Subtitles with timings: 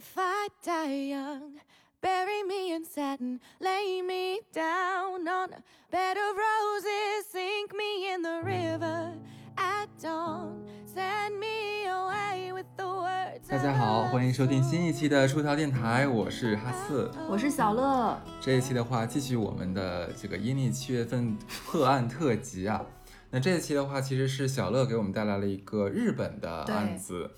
[0.00, 1.60] If I die young,
[2.00, 8.22] bury me in satin, lay me down on a bed of roses, sink me in
[8.22, 9.12] the river
[9.58, 13.46] at dawn, send me away with the words.
[13.50, 17.10] 大家好，欢迎收听新一期的出逃电台，我是哈四。
[17.28, 21.36] 我是小乐，这一期的话，继续我们的这个阴历七月份
[21.66, 22.82] 破案特辑啊。
[23.32, 27.30] 那这一期的话，其实是小乐给我们带来了一个日本的案子，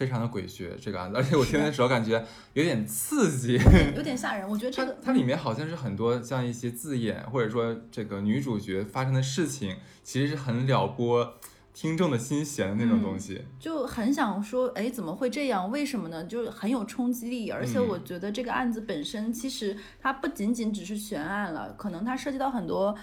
[0.00, 2.24] 非常的诡谲这个案子，而且我听的时候感觉
[2.54, 3.60] 有点刺激。
[3.94, 4.48] 有点吓人。
[4.48, 11.34] 我觉得这它个它里面好像是很多像一些字眼，或者说这个女主角发生的事情，其实是很撩拨
[11.74, 13.44] 听众的心弦的那种东西。
[13.58, 15.70] 就很想说，哎，怎么会这样？
[15.70, 16.24] 为什么呢？
[16.24, 22.96] 就是很有冲击力，而且嗯我觉得这个案子本身其实它不仅仅只是悬案了，可能它涉及到很多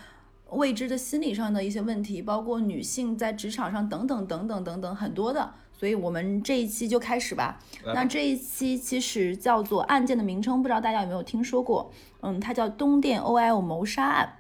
[0.49, 5.53] 未知的心理上的一些问题，包括女性在职场上等等等等等等很多的。
[5.77, 7.59] 所以我们这一期就开始吧。
[7.85, 11.91] 那这一期其实叫做案件的名称，不知道大家有没有听说过？
[12.21, 14.37] 嗯，它叫东电 OL 谋杀案。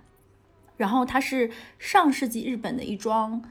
[0.77, 3.41] 然后它是上世纪日本的一桩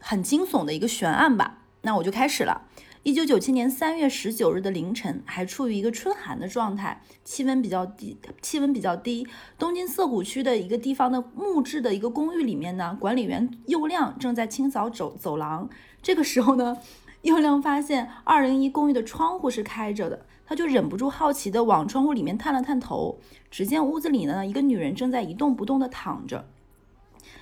[0.00, 1.62] 很惊悚的一个悬案吧。
[1.82, 2.62] 那我就开始了。
[3.04, 9.28] 一九九七年三月十九日的凌晨，还处于一个春寒的状态，气温比较低，气温比较低。
[9.58, 15.68] 东京涩谷区的一个地方的木质的一个公寓里面呢，管理员佑亮正在清扫走走廊。
[16.00, 16.78] 这个时候呢，
[17.20, 26.48] 佑亮发现二零一公寓的窗户是开着的，他就忍不住好奇的往窗户里面探了探头，只见屋子里呢，一个女人正在一动不动的躺着。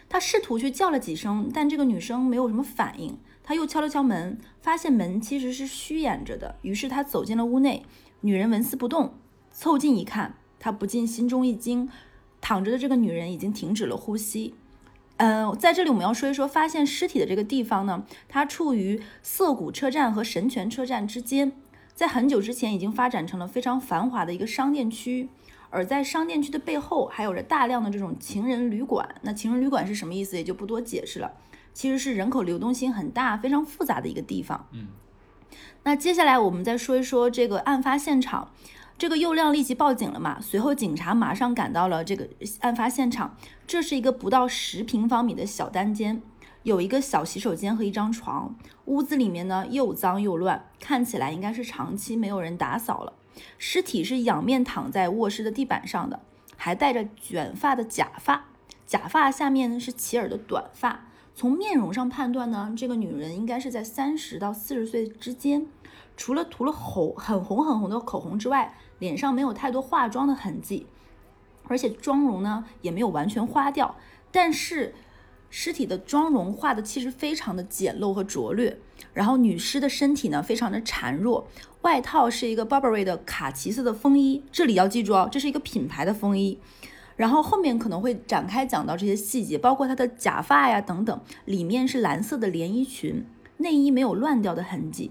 [0.08, 3.16] 他试图去叫了几声，但这个女生没有什么反应。
[3.44, 6.56] 他又敲了敲门，发现门其实是虚掩着的。
[6.62, 7.84] 于是他走进了屋内，
[8.20, 9.14] 女人纹丝不动。
[9.50, 11.88] 凑近一看，他不禁心中一惊，
[12.40, 14.54] 躺着的这个女人已经停止了呼吸。
[15.18, 21.52] 嗯，在这里我们要说一说发现尸体的这个地方呢，它处于涩谷车站和神泉车站之间，
[21.94, 25.28] 在很久之前已经发展成了非常繁华的一个商店区。
[25.70, 29.08] 而在商店区的背后，还有着大量的这种情人旅馆。
[29.22, 31.32] 那情人旅馆是什么意思，也就不多解释了。
[31.72, 34.66] 其实是人口流动性很大、非常复杂的一个地方。
[34.72, 34.88] 嗯，
[35.84, 38.50] 那接下来我们再说一说这个案发现场。
[38.98, 42.28] 这个佑亮立即报警了嘛，随后警察马上赶到了这个
[42.60, 43.36] 案发现场。
[43.66, 46.22] 这是一个不到十平方米的小单间，
[46.62, 48.54] 有一个小洗手间和一张床。
[48.84, 53.14] 屋子里面呢又脏又乱，看起来应该是长期没有人打扫了。
[53.58, 56.20] 尸体是仰面躺在卧室的地板上的，
[56.56, 58.44] 还戴着卷发的假发，
[58.86, 61.06] 假发下面是齐耳的短发。
[61.34, 65.66] 从面容上判断呢，这个女人应该是在三十到四十岁之间，
[66.16, 70.86] 除了涂了红很红很红的口红之外，脸上没有太多化妆的痕迹，
[71.64, 73.96] 而且妆容呢也没有完全花掉。
[74.30, 74.94] 但是
[75.50, 78.78] 尸体的妆容画的其实非常的简陋和拙劣，
[79.12, 81.48] 然后女尸的身体呢非常的孱弱，
[81.80, 86.58] 外套是一个 Burberry 的卡其色的风衣，这里要记住哦，这是一个品牌的风衣。
[87.16, 93.24] 然后后面可能会展开讲到这些细节，包括她的假发呀等等，里面是蓝色的连衣裙，
[93.58, 95.10] 内衣没有乱掉的痕迹。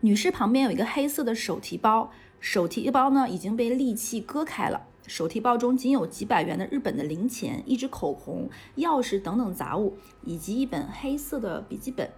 [0.00, 2.10] 女士旁边有一个黑色的手提包，
[2.40, 12.10] 手提包呢已经被利器割开了，手提包中仅有几百元的日本的零钱、一支口红、钥匙等等杂物，以及一本黑色的笔记本。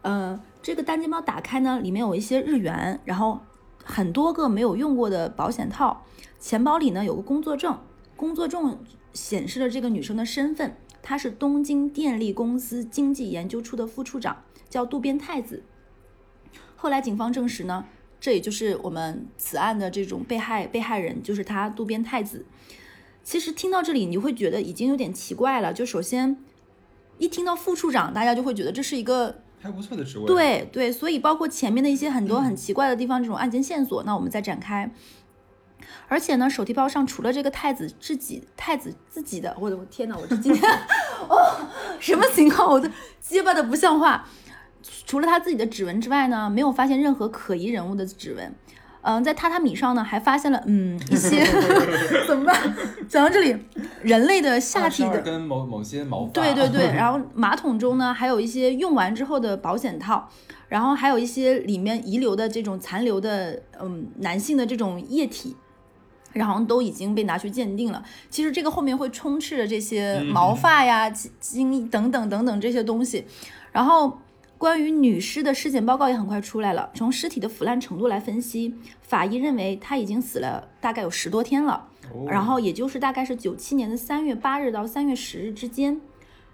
[0.00, 3.40] 呃，这个单肩包打开呢，里面有一些日元，然后
[3.84, 6.02] 很多个没有用过的保险套。
[6.38, 7.78] 钱包里呢有个工作证，
[8.20, 8.78] 工作证
[9.14, 15.62] 显示了这个女生的身份，她是东京电力公司经济研究处的副处长，叫渡边太子。
[16.76, 17.86] 后来警方证实呢，
[18.20, 22.44] 这也就是我们此案的这种被害被害人，就是他渡边太子。
[23.24, 25.72] 其实听到这里，你会觉得已经有点奇怪了。
[25.72, 26.36] 就首先
[27.16, 34.92] 一听到副处长，大家就会觉得这是一个还不错的职位。，对对，所以包括前面的一些很多很奇怪的地方，这种案件线索，那我们再展开。
[36.08, 40.70] 而且呢，手提包上除了这个太子自己太子自己的，我的我天哪，我这今天
[41.28, 41.56] 哦
[41.98, 42.68] 什么情况？
[42.70, 42.88] 我都
[43.20, 44.26] 结巴的不像话。
[45.06, 48.54] 除了他自己的指纹之外呢，没有发现任何可疑人物的指纹。
[49.02, 51.42] 嗯，在榻榻米上呢，还发现了嗯一些
[52.28, 52.74] 怎么办？
[53.08, 53.56] 讲到这里，
[54.02, 56.32] 人类的下体的跟某某些毛发。
[56.32, 60.28] 对对对， 然后马桶中呢还有一些用完之后的保险套，
[60.68, 65.56] 然后还有一些里面遗留的这种残留的嗯男性的这种液体，
[66.32, 68.02] 然后都已经被拿去鉴定了。
[68.28, 73.24] 其实这个后面会充斥着这些毛发呀、精精等等等等这些东西，
[73.72, 74.18] 然后。
[74.60, 76.90] 关于女尸的尸检报告也很快出来了。
[76.92, 81.88] 从尸体的腐烂程度来分析，法医认为她已经死了大概有十多天了。
[82.12, 85.98] 哦然后也就是大概是九七年的三月八日到三月十日之间，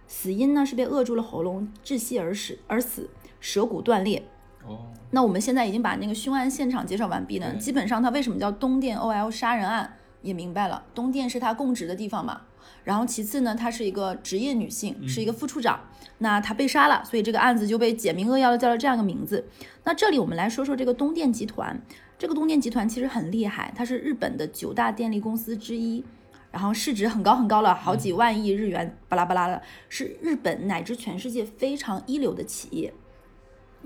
[0.06, 4.22] 死因呢是被扼住了喉咙窒息而死而死，舌骨断裂。
[4.68, 12.42] 哦，那我们现在已经把那个凶案现场介绍完毕呢，基本上它为什么叫东电 OL 杀人案也明白了，东电是他供职的地方嘛。
[12.82, 15.80] 然后其次呢，她是一个职业女性，是一个副处长，
[16.18, 19.44] 那她被杀了，所以这个案子就被简明扼要的叫了这样一个名字。
[19.84, 21.80] 那这里我们来说说这个东电集团，
[22.18, 26.04] 这个东电集团其实很厉害，它是日本的九大电力公司之一。
[26.52, 32.92] 然后市值很高很高了，好几万亿日元，巴拉巴拉的，是日本乃至全世界非常一流的企业。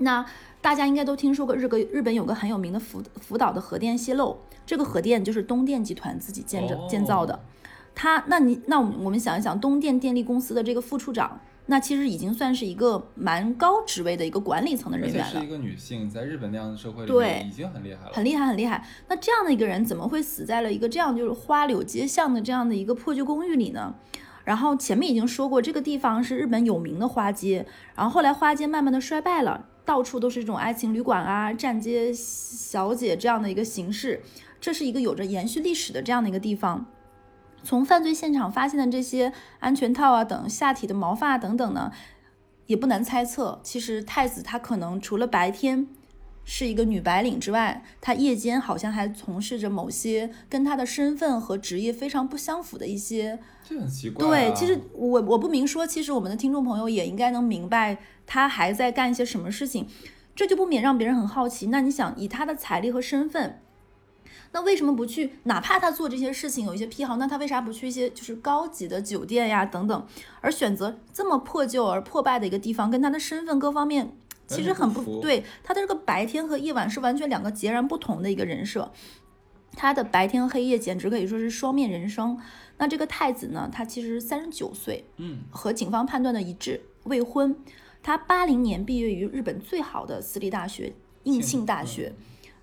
[0.01, 0.25] 那
[0.61, 7.39] 大家应该都听说过日个日本有个很有名的福福岛的核电泄漏，这个核电就是东电集团自己建造、建造的。
[7.93, 15.49] 他，那你那我们我们想一想，东电电力公司的这个副处长，那其实已经算是一个蛮高职位的一个管理层的人员了是一。
[15.49, 18.11] 个女性，在日本那样的社会里对面已经很厉害了。
[18.13, 18.87] 很厉害，很厉害。
[19.09, 23.93] 那这样的一个人怎么会死在了一个这样就是花柳街巷的这样的一个破旧公寓里呢？
[24.45, 34.21] 然后前面已经说过，这个地方是日本有名的花街，然后后来花街慢慢的衰败了，到处都是这种爱情旅馆啊、站街小姐这样的一个形式，
[34.59, 36.85] 这是一个有着延续历史的这样的一个地方。
[37.63, 41.91] 从犯罪现场发现的这些安全套啊等下体的毛发等等呢，
[42.65, 45.87] 也不难猜测，其实太子他可能除了白天
[46.43, 53.39] 是一个女白领之外，她夜间好像还从事着某些跟她的身份和职业非常不相符的一些。
[53.63, 54.29] 这很奇怪、啊。
[54.29, 59.87] 对，其实我我不明说，其实我们的听众朋友也应该能明白她还在干一些什么事情，
[60.35, 61.67] 这就不免让别人很好奇。
[61.67, 63.61] 那你想，以她的财力和身份。
[64.53, 65.35] 那为什么不去？
[65.43, 70.05] 哪怕她做这些事情有一些癖好，那她为啥不去一些就是高级的酒店呀等等，
[70.41, 72.91] 而选择这么破旧而破败的一个地方？
[72.91, 74.13] 跟她的身份各方面
[74.51, 78.91] 其实很不对，他的这个白天和夜晚是完全两个截然不同的一个人设。
[79.73, 82.37] 他的白天黑夜简直可以说是双面人生。
[82.77, 87.55] 那这个太子呢，他其实三十九岁，嗯，和警方判断的一致，未婚。
[88.03, 90.93] 他八零年毕业于日本最好的私立大学
[91.23, 92.13] 应庆大学。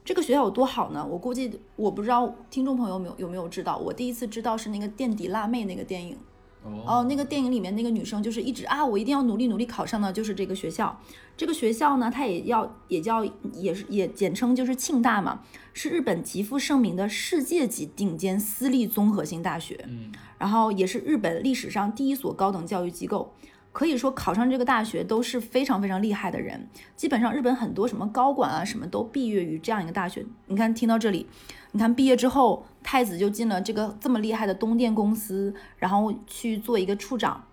[0.05, 1.07] 这个学校有多好呢？
[1.09, 6.19] 我估计我不知道听众朋友有没有有没有知道，我第一次知道是那个垫底辣妹那个电影。
[6.63, 11.01] 哦，哦，那个电影里面那个女生就是一直啊，我一定要努力努力考上的就是这个学校。
[11.37, 13.25] 这个学校呢，它也要也叫
[13.55, 15.41] 也是也简称就是庆大嘛，
[15.73, 19.85] 是日本极负盛名的世界级顶尖私立综合性大学。
[19.89, 23.33] 嗯，然后也是日本历史上第一所高等教育机构。
[23.71, 30.27] 可以说考上这个大学都是非常非常厉害的人，基本上日本很多什么高管啊什么都毕业于这样一个大学。
[30.47, 31.29] 你看，听到这里，
[31.71, 37.45] 你看毕业之后，太子就进了这个这么厉害的东电公司，然后去做一个处长，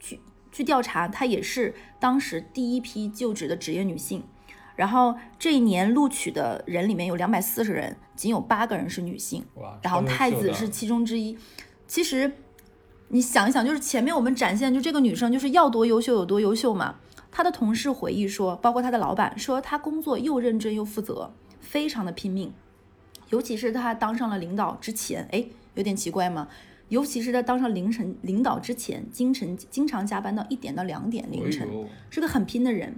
[0.00, 0.20] 去
[0.50, 4.22] 去调查，她也是当时第一批就职的职业女性。
[4.74, 9.42] 然后这一年录取的人里面有两百四十人，仅有八个人是女性。
[9.82, 11.36] 然后太子是其中之一。
[11.86, 12.30] 其实
[13.08, 16.96] 你想一想，就是前面我们展现就这个女生就是要多优秀有多优秀嘛。
[17.30, 22.52] 她的同事回忆说，包括她的老板说，她工作又认真又负责，非常的拼命。
[23.30, 25.44] 尤其是他当上了领导之前，哎，
[25.74, 26.48] 有点奇怪吗？
[26.88, 32.94] 尤其是他当上凌晨领导之前，经常经常加班到一点到两点凌晨哎，是个很拼的人。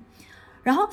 [0.62, 0.86] 然后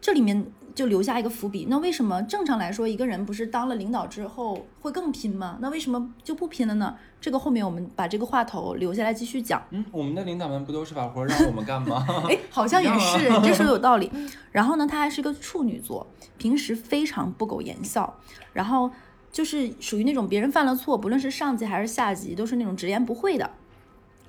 [0.00, 0.44] 这里面
[0.74, 5.58] 就留下一个伏笔，那为什么正常来说一个人不是当了领导之后会更拼吗？
[5.60, 6.96] 那为什么就不拼了呢？
[7.20, 9.62] 这个后面我们把这个话头留下来继续讲。
[9.70, 12.04] 嗯，我们的领导们不都是把活儿让我们干吗？
[12.30, 14.10] 哎，好像也是，这说有道理。
[14.50, 16.06] 然后呢，她还是个处女座，
[16.38, 18.18] 平时非常不苟言笑，
[18.54, 18.90] 然后
[19.30, 23.50] 就是属于那种别人犯了错，不论是上级还是下级，都是那种直言不讳的，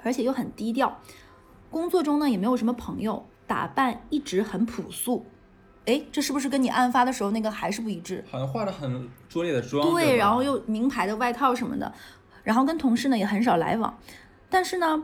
[0.03, 1.00] 而且又很低调。
[1.69, 5.25] 工作中呢也没有什么朋友，打扮一直很朴素。
[5.86, 8.24] 哎，这是不是跟你案发的时候那个还是不一致？
[8.29, 11.91] 好像化了很拙劣的妆，对，吧然后又名牌的外套什么的，
[12.43, 13.98] 然后跟同事呢也很少来往，
[14.50, 15.03] 但是呢，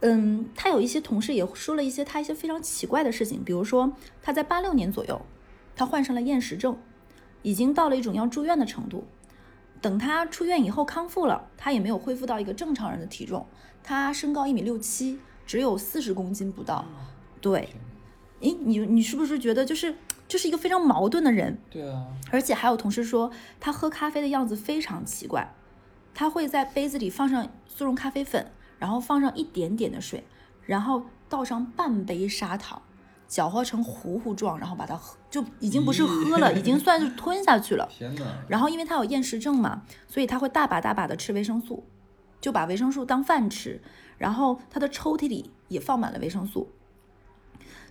[0.00, 5.20] 嗯，他有一些同事也说了一些他一些非常奇怪的事情，比如说他在八六年左右，
[5.74, 6.76] 他患上了厌食症，
[7.42, 9.04] 已经到了一种要住院的程度。
[9.80, 13.46] 等他出院以后康复了，他也没有恢复到一个正常人的体重，
[13.82, 16.86] 他身高一米六七，只有四十公斤不到。
[17.42, 17.68] 对，
[18.40, 19.94] 诶，你你是不是觉得就是
[20.26, 21.58] 就是一个非常矛盾的人？
[21.70, 25.52] 对啊，而且还有同事说，他喝咖啡的样子非常奇怪，
[26.14, 30.24] 他会在杯子里放上速溶咖啡粉，然后放上一点点的水，
[30.64, 32.80] 然后倒上半杯砂糖，
[33.26, 37.88] 搅和成糊糊状，然后把它喝，就已经不是喝了，已经算是 吞下去了。
[38.48, 41.84] 然后因为他有厌食症嘛，所以他会大把大把的吃维生素，
[42.40, 43.82] 就把维生素当饭吃，
[44.16, 46.70] 然后他的抽屉里也放满了维生素。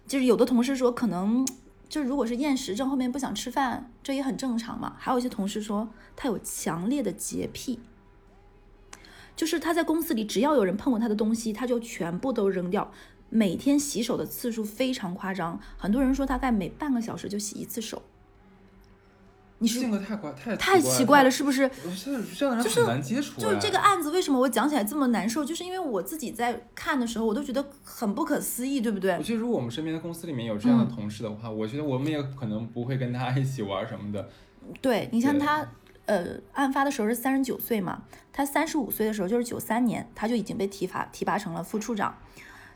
[0.08, 1.48] 就是有的同事说，可能
[1.89, 4.96] 就如果是厌食症，后面不想吃饭，这也很正常嘛。
[4.98, 7.80] 还有一些同事说，他有强烈的洁癖，
[9.36, 12.92] 就是他在公司里只要有人碰过他的东西，他就全部都扔掉。
[13.30, 18.02] 每天洗手的次数非常夸张，很多人说大概每半个小时就洗一次手。
[19.60, 21.63] 你是性格太怪，太太奇怪了，是不是？
[21.63, 23.44] 我现在这样的人就是很难接触哎。
[23.44, 25.46] 就是这个案子为什么我讲起来这么难受？
[25.46, 29.24] 就是因为我自己在看的时候，我都觉得很不可思议，对不对我？
[29.24, 34.30] 觉得如果我们身边的公司里面有这样的嗯同事的话，我觉得我们也可能不会跟他一起玩什么的。
[34.82, 35.66] 对你像他，
[36.06, 42.18] 呃，案发的时候是三十九岁嘛，他三十五岁的时候就是九三年，他就已经被提拔提拔成了副处长。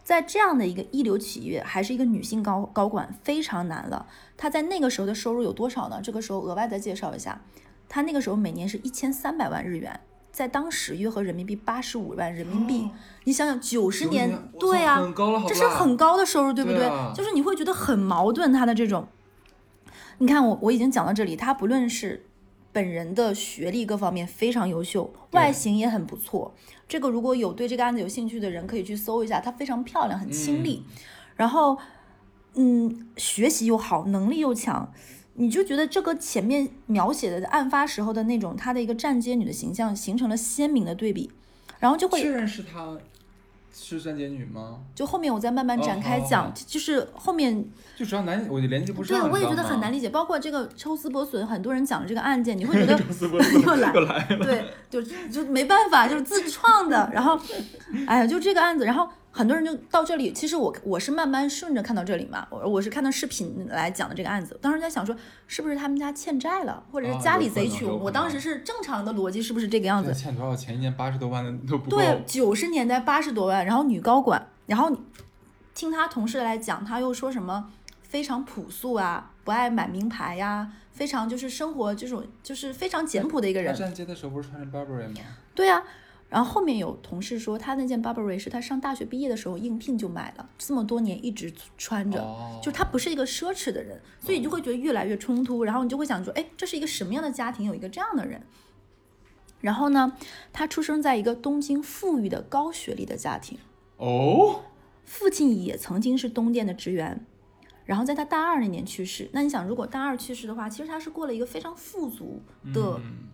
[0.03, 4.05] 在这样的一个一流企业，还是一个女性高高管，非常难了。
[4.37, 5.99] 她在那个时候的收入有多少呢？
[6.01, 7.41] 这个时候额外再介绍一下，
[7.89, 9.99] 她那个时候每年是一千三百万日元，
[10.31, 12.89] 在当时约合人民币八十五万人民币。
[13.25, 15.01] 你想想，九十90年年，对啊，
[15.45, 19.05] 这是很高的收入，对不对啊就是你会觉得很矛盾，她的这种。
[20.19, 22.25] 你看我我已经讲到这里，她不论是
[22.77, 26.53] 本人的学历各方面非常优秀，外形也很不错。
[26.87, 30.83] 这个如果有对这个案子有兴趣的人，可以去搜一下，她非常漂亮，很清丽，
[31.35, 31.75] 然后
[32.53, 34.93] 嗯，学习又好，能力又强。
[35.33, 41.31] 你就觉得这个前面描写的案发时候的那种她的一个站街女的形象形成了鲜明的对比，
[41.79, 42.95] 然后就会确认是她
[43.79, 44.79] 是三姐女吗？
[44.95, 47.63] 就后面我再慢慢展开讲，好就是后面
[47.95, 49.21] 就主要难，我就连接不对。
[49.21, 50.09] 我也觉得很难理理解。
[50.09, 52.93] 包括这个抽丝剥笋，很多人讲的这个案件，你会觉得
[53.93, 54.43] 又来了。
[54.43, 57.09] 对，就就没办法，就是自创的。
[57.13, 57.39] 然后，
[58.07, 60.33] 哎呀，就这个案子，然后很多人就到这里。
[60.33, 64.57] 其实我我是慢慢顺着看到这里嘛，我我是看到视频来讲的这个案子。
[64.59, 65.15] 当时在想说，
[65.45, 67.99] 是不是他们家欠债了，或者哦是家里贼穷？
[67.99, 70.11] 我当时是正常的逻辑，是不是这个样子？
[70.11, 70.75] 欠多少钱？
[70.75, 71.97] 一年八十多万的都不够。
[71.97, 74.97] 对，九十年代八十多万，然后女高管，然后你
[75.75, 83.75] 听她同事来讲，她又说什么非常朴素啊，不爱买名牌呀、非常就是生活这种就是非常简朴的一个他人。
[83.75, 85.21] 站街的时候不是穿着 Burberry 吗？
[85.53, 85.83] 对呀、
[86.29, 92.21] 然后后面有同事说，他那件 Burberry 是他上大学毕业的时候应聘就买了，这么多年一直穿着。
[92.21, 98.41] 哦，就他不是一个奢侈的人，所以你就会觉得越来越冲突，然后你就会想说，哎，这是一个什么样的家庭，有一个这样的人？
[99.61, 100.17] 然后呢，
[100.51, 103.57] 他出生在一个东京富裕的高学历的家庭，
[103.95, 104.63] 哦，
[105.05, 107.25] 父亲也曾经是东电的职员，
[107.85, 109.29] 然后在他大二那年去世。
[109.31, 112.41] 那你想，如果大二去世的话，其实他是过了一个非常富足
[112.73, 113.29] 的嗯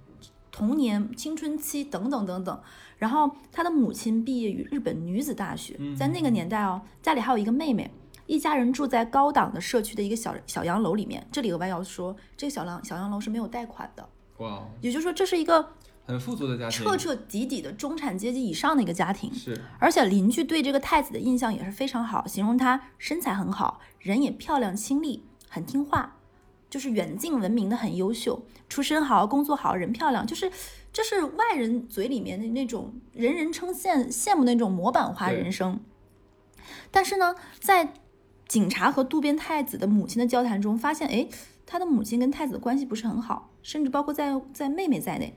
[0.54, 2.62] 童年、青春期等等等等。
[2.98, 7.92] 然后他的母亲毕业于日本女子大学，在那个年代哦，家里还有一个妹妹，
[8.28, 11.28] 一家人住在高档的社区的一个小小洋楼里面。
[11.30, 14.08] 这里额外要说，这个小洋小洋楼是没有贷款的，
[14.38, 15.68] 哇，哦也就是说这是一个
[16.06, 19.34] 很富足的家庭，彻彻底底的中产阶级以上的一个家庭。
[19.34, 26.16] 是而且邻居对这个太子的印象也是非常好，形容他身材很好，人也漂亮清丽，很听话，
[26.74, 30.52] 就是远近闻名的很优秀，出身好，工作好，人漂亮，就是
[30.92, 35.80] 这是外人嘴里面的那种人人称羡羡慕那种模板化人生。
[36.90, 37.94] 但是呢，在
[38.48, 41.28] 警察和渡边太子的母亲的交谈中，发现，哎，
[41.68, 45.36] 他的母亲跟太子的关系不是很好，甚至包括在在妹妹在内，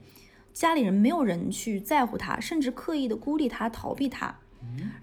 [0.53, 4.39] 家里人没有人去在乎他，甚至刻意的孤立他、逃避他。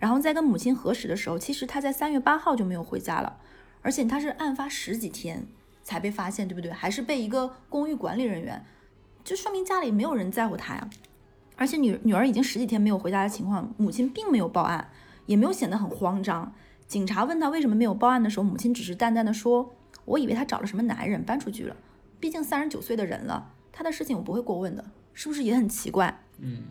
[0.01, 3.39] 然后在跟母亲核实的时候，其实他在三月八号就没有回家了，
[3.83, 5.47] 而且他是案发十几天
[5.85, 6.73] 才被发现，对不对？
[6.73, 8.65] 还是被一个公寓管理人员，
[9.23, 10.91] 就说明家里没有人在乎他呀。
[11.57, 14.91] 而且女女儿已经十几天没有回家的情况，母亲并没有报案，
[15.27, 16.53] 也没有显得很慌张。
[16.89, 19.73] 警察问他为什么没有报案的时候，母亲只是淡淡的说
[20.05, 21.77] ：“我以为他找了什么男人搬出去了，
[22.19, 24.85] 毕竟三十九岁的人了，他的事情我不会过问的。”
[25.17, 26.21] 是不是也很奇怪？
[26.39, 26.65] 嗯，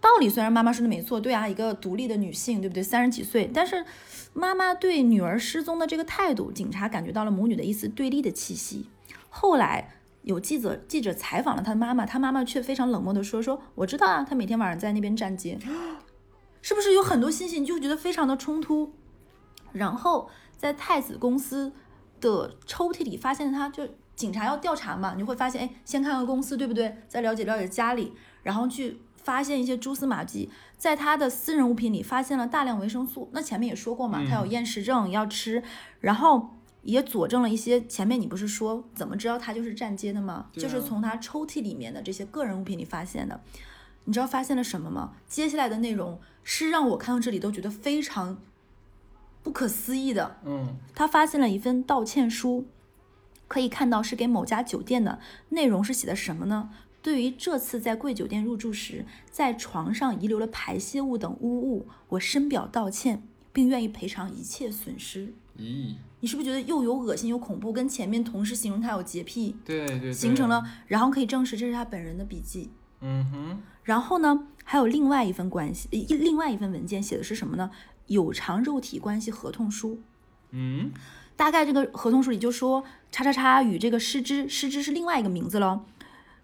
[0.00, 2.82] 道理虽然妈妈说的没错，对啊，一个独立的女性，对不对？
[2.82, 3.84] 三十几岁，但是
[4.32, 8.86] 妈妈对女儿失踪的这个态度，警察感觉到了母女的一丝对立的气息。
[9.28, 15.58] 后来有记者记者采访了她妈妈，她妈妈却非常冷漠的说：“说我知道啊，她每天晚上在那边站街。”
[16.62, 18.92] 是不是有很多信息你就觉得非常的冲突？
[19.72, 21.72] 然后在太子公司
[22.20, 23.86] 的抽屉里发现他就
[24.16, 28.12] 警察要调查嘛，你会发现，哎，先看看公司对不对，再了解了解家里，
[28.42, 33.28] 然后去发现一些蛛丝马迹，在他的私人物品里发现了大量维生素。
[33.32, 35.64] 那前面也说过嘛，他有厌食症要吃，
[35.98, 40.34] 然后也佐证了一些前面你不是说怎么知道他就是站街的吗？
[40.34, 43.40] 啊就是从他抽屉里面的这些个人物品里发现的。
[44.04, 45.14] 你知道发现了什么吗？
[45.26, 48.38] 接下来的内容是让我看到这里都觉得非常
[49.42, 50.36] 不可思议的。
[50.44, 52.68] 嗯，他发现了一份道歉书，
[53.48, 55.18] 可以看到是给某家酒店的，
[55.48, 56.70] 内容是写的什么呢？
[57.06, 63.22] 对于这次在贵酒店入住时，在床上遗留了排泄物等污物，我深表道歉，
[63.52, 65.32] 并愿意赔偿一切损失。
[65.56, 67.72] 咦，你是不是觉得又有恶心又恐怖？
[67.72, 72.70] 跟前面同事形容他有洁癖对对对，形成了，然后可以证实这是他本人的笔记。
[73.02, 77.70] 嗯哼，然后呢，还有另外一份关系，另外一份文件写的是什么呢？
[78.08, 80.00] 有偿肉体关系合同书。
[80.50, 80.90] 嗯，
[81.36, 82.82] 大概这个合同书里就说，
[83.12, 85.82] 叉叉叉与这个失之，失之是另外一个名字喽。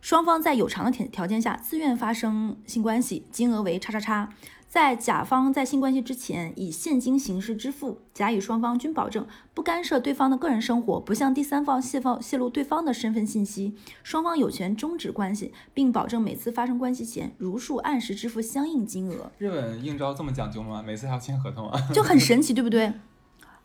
[0.03, 4.29] 双方在有偿的条条件下自愿发生性关系，金额为叉叉叉。
[4.67, 13.77] 在甲方在性关系之前以现金形式支付，甲乙双方均保证不干涉对方的个人生活，不向第三方泄放泄露对方的身份信息。
[14.03, 19.31] 双方有权终止关系，并保证每次发生关系前如数按时支付相应金额。
[19.39, 20.83] 日本应招这么讲究吗？
[20.85, 21.81] 每次还要签合同啊？
[21.95, 22.93] 就很神奇， 对不对？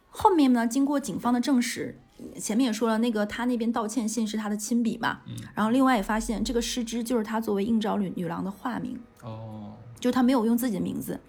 [0.10, 2.00] 后面呢，经过警方的证实，
[2.40, 5.20] 前面也说了，那个他那边道歉信是他的亲笔嘛，
[5.54, 11.20] 然后另外也发现这个失之就是他作为应召女女郎的化名，哦，就他没有用自己的名字。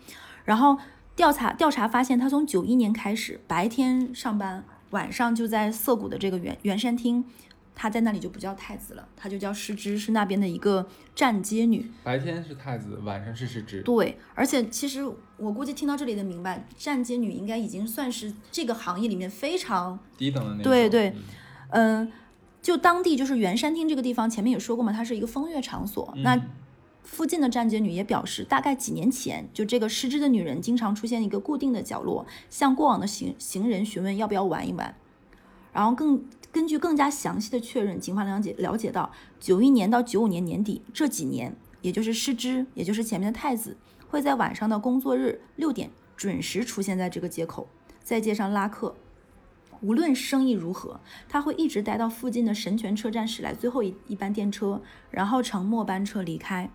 [0.45, 0.79] 然后
[1.15, 7.25] 调查调查发现，他从九一年开始，白天上班，晚上就在涩谷的这个圆圆山厅，
[7.81, 11.89] 他在那里就不叫太子了，他就叫失之，是那边的一个站街女。
[12.03, 13.81] 白天是太子，晚上是失之。
[13.83, 20.65] 对，而且其实我估计听到这里的明白，站街女应该已经算是这个行业里面非常，低等的那种。
[20.65, 21.15] 对对
[21.71, 22.13] 嗯嗯、
[22.61, 26.13] 就当地就是圆山厅这个地方，前面也说过嘛，它是一个风月场所。
[26.17, 26.43] 那嗯
[27.05, 34.95] 附近的站街女也表示，大概几年前，就这个失之的女人经常出现一个固定的角落，向过往的行行人询问要不要玩一玩。
[35.73, 43.77] 然后更根据更加详细的确认，警方了解了解到，九一年到九五年年底这几年，也就是失之，也就是前面的太子，
[44.09, 47.69] 会在晚上的工作日六点准时出现在这个街口，
[48.03, 48.95] 在街上拉客。
[49.81, 56.69] 无论生意如何，他会一直待到附近的神泉车站驶来最后一一班电车，然后乘末班车离开。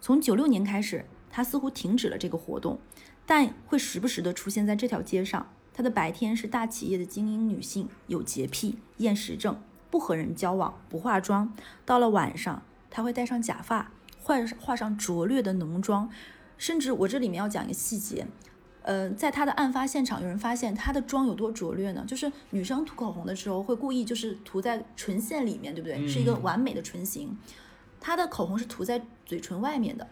[0.00, 2.78] 从九六年开始，他似乎停止了这个活动，
[3.26, 5.46] 但会时不时的出现在这条街上。
[5.76, 11.52] 他的白天是大企业的精英女性，有洁癖、厌食症，不和人交往，不化妆。
[11.84, 13.92] 到了晚上，她会戴上假发，
[14.22, 16.08] 画上画上拙劣的浓妆，
[16.56, 18.26] 甚至我这里面要讲一个细节。
[18.80, 22.02] 呃，在她的案发现场，有人发现她的妆有多拙劣呢？
[22.06, 26.08] 就是女生涂口红的时候，会故意就是涂在唇线里面，对不对？
[26.08, 27.36] 是一个嗯完美的唇形。
[28.00, 30.08] 她的口红是涂在嘴唇外面的，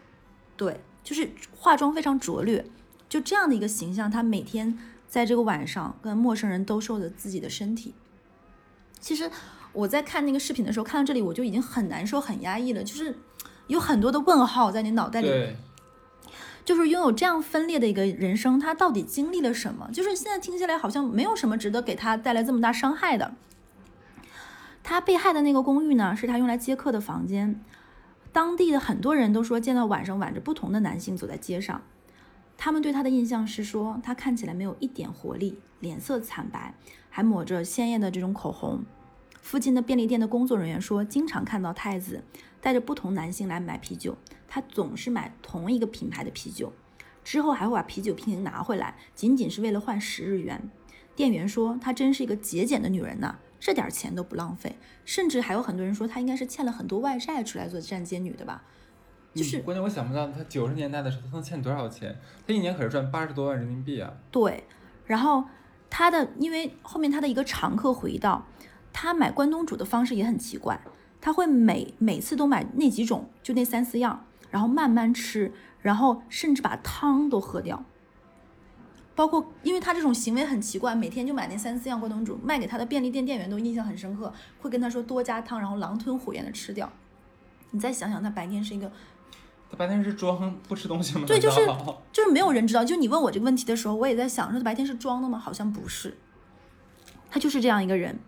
[0.58, 2.66] 对，就是化妆非常拙劣。
[3.08, 4.76] 就这样的一个形象，她每天
[5.14, 7.94] 在这个晚上跟陌生人兜售着自己的身体。
[8.98, 9.30] 其实
[9.72, 13.16] 我在看那个视频的时候，看到这里我就已经很难受、很压抑了，就是
[13.68, 15.56] 有很多的问号在你脑袋里对，
[16.64, 19.88] 就是拥有这样分裂的一个人生，他到底经历了什么？
[19.92, 23.36] 就是现在听起来好像没有什么值得给他带来这么大伤害的。
[24.82, 27.60] 他被害的那个公寓呢，是他用来接客的房间。
[28.32, 31.82] 当地的很多人都说见到晚上挽着不同的男性走在街上，
[32.64, 36.72] 他们对他的印象是说他看起来没有一点活力，脸色惨白，
[37.10, 38.82] 还抹着鲜艳的这种口红。
[39.42, 42.24] 附近的便利店的工作人员说，经常看到太子
[42.62, 44.16] 带着不同男性来买啤酒，
[44.48, 46.72] 他总是买同一个品牌的啤酒，
[47.22, 50.70] 之后还会把啤酒瓶拿回来，仅仅是为了换十日元。
[51.14, 54.74] 店员说，她真是一个节俭的女人呐，这点钱都不浪费。
[55.04, 58.64] 甚至还有很多人说，她应该是欠了很多外债出来做站街女的吧？
[59.34, 62.16] 就是嗯关键我想不到他九十年代的时候他能欠多少钱，
[62.46, 64.12] 他一年可是赚八十多万人民币啊。
[64.30, 64.64] 对，
[65.06, 65.44] 然后
[65.90, 68.46] 他的，因为后面他的一个常客回忆到，
[68.92, 70.80] 他买关东煮的方式也很奇怪，
[71.20, 77.84] 他会每每次都买那几种，就那三四样，然后慢慢吃，然后甚至把汤都喝掉。
[79.16, 86.92] 包括，因为他这种行为很奇怪，每天就买那三四样关东煮，卖给他的便利店店员都印象很深刻，会跟他说多加汤，然后狼吞虎咽的吃掉。
[87.70, 88.90] 你再想想，他白天是一个
[89.70, 91.24] 他白天是装不吃东西吗？
[91.26, 91.66] 对就是
[92.12, 92.84] 就是没有人知道。
[92.84, 95.38] 就你问我这个问题的时候，我也在想，说他白天是装的吗？
[95.38, 96.16] 好像不是，
[97.30, 98.18] 他就是这样一个人。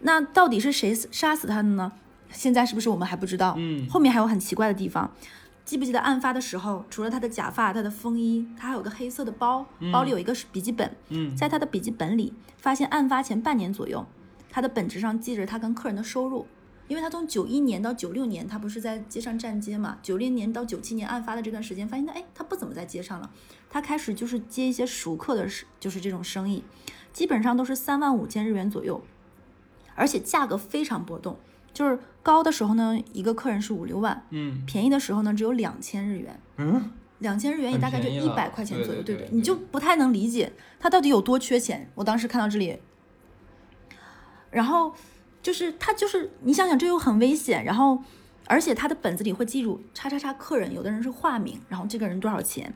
[0.00, 1.92] 那到底是谁杀死他的呢？
[2.30, 3.54] 现在是不是我们还不知道？
[3.56, 5.10] 嗯后面还有很奇怪的地方。
[5.64, 10.94] 记不记得案发的时候，除了他的假发、他的风衣，他还有个黑色的包，包里有一个笔记本。
[11.08, 14.06] 嗯，在他的笔记本里，发现案发前半年左右，
[14.48, 16.46] 他的本子上记着他跟客人的收入，
[16.88, 19.98] 因为他从九一年到九六年，他不是在街上站街嘛？
[20.02, 23.30] 九六年到九七年案发的这段时间，发现他哎，他不怎么在街上了，
[23.68, 26.62] 他开始就是接一些熟客的事，就是这种生意，
[27.12, 29.02] 基本上都是三万五千日元左右，
[29.94, 31.38] 而且价格非常波动，
[31.72, 36.40] 就是高的时候呢，一个客人是五六万，嗯便宜的时候呢只有两千日元。
[36.58, 39.28] 嗯，两千日元也大概就一百块钱左右，对不对？
[39.32, 41.90] 你就不太能理解他到底有多缺钱。
[41.94, 42.78] 我当时看到这里，
[44.50, 44.94] 然后
[45.46, 48.02] 就是他就是你想想，这又很危险，然后
[48.46, 52.74] 而且他的本子里会记住叉叉叉客人，有的人是化名，然后这个人多少钱。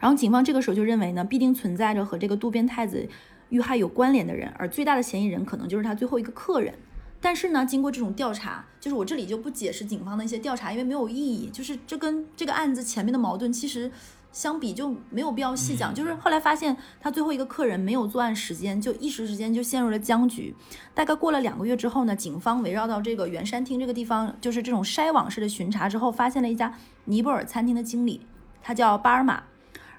[0.00, 3.06] 然后警方这个时候就认为呢，必定存在着和这个渡边太子
[3.50, 6.72] 遇害有关联的人，而最大的嫌疑人可能就是他最后一个客人。
[7.20, 11.50] 但是呢，经过这种调查，就是我这里就不解释警方的一些调查，因为没有意义。
[11.50, 13.92] 就是这跟这个案子前面的矛盾其实
[14.30, 15.92] 相比就没有必要细讲。
[15.92, 20.54] 嗯就是后来发现他最后一个客人没有作案时间，就一时之间就陷入了僵局。
[20.94, 26.72] 大概过了两个月之后呢，警方围绕到这个圆山厅这个地方，就是这种筛网式的巡查之后，发现了一家
[27.04, 28.20] 尼泊尔餐厅的经理，
[28.62, 29.42] 他叫巴尔玛。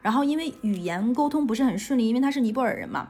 [0.02, 3.10] 然后因为语言沟通不是很顺利，因为他是尼泊尔人嘛，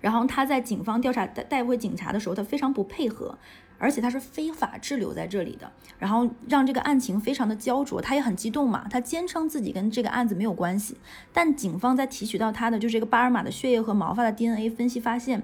[0.00, 3.36] 然后他在警方调查带带回警察的时候，他非常不配合，
[3.78, 10.96] 而且他是非法滞留在这里的，然后让这个案情非常的焦灼，他也很激动嘛，他坚称自己跟这个案子没有关系，
[11.32, 15.42] 但警方在提取到他的就是这个巴尔玛的血液和毛发的 DNA 分析发现，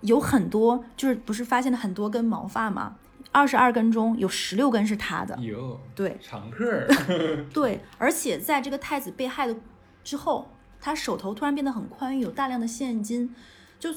[0.00, 2.96] 有很多就是不是发现了很多根毛发嘛，
[3.30, 6.88] 二十二根中有十六根是他的，有，对，常客儿，
[7.52, 9.54] 对，而且在这个太子被害的
[10.02, 10.48] 之后，
[10.82, 13.34] 他手头突然变得很宽裕，有大量的现金，
[13.78, 13.94] 就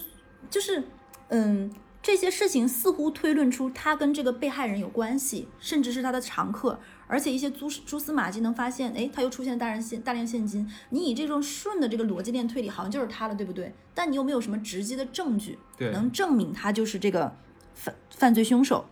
[0.49, 0.83] 就是
[1.29, 1.69] 嗯，
[2.01, 6.79] 这些事情似乎推论出他跟这个被害人有关系，甚至是他的常客。
[7.07, 10.67] 而且一些蛛蛛丝马迹能发现，哎，他又出现大量现大量现金。
[10.89, 13.73] 你以这种顺的这个逻辑链推理，好像就是他了，对不对？
[13.93, 17.35] 但你又没有什么直接的证据，对，能证明他就是这个
[17.75, 18.85] 犯犯罪凶手。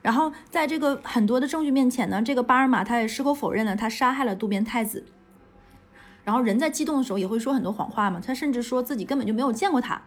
[0.00, 5.04] 然后在这个很多的证据面前呢，这个巴尔玛他也矢口否认了他杀害了渡边太子。
[6.28, 9.98] 然后人在激动的时候也会说很多谎话嘛，他甚至说自己根本就没有见过他，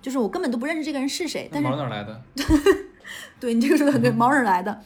[0.00, 1.48] 就是我根本都不认识这个人是谁。
[1.52, 2.22] 但是毛哪儿来的？
[3.40, 4.80] 对你这个说的很对，毛哪儿来的？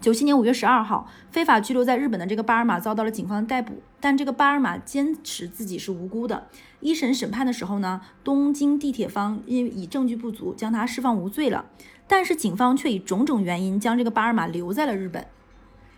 [0.00, 6.48] 九七年五月十二号，非法拘留在日本的这个巴尔玛遭到了警方的逮捕，但这个巴尔玛坚持自己是无辜的。
[6.80, 11.66] 一审审判的时候呢，东京地铁方因为以证据不足，将他释放无罪了，
[12.08, 15.24] 但是警方却以种种原因将这个巴尔玛留在了日本，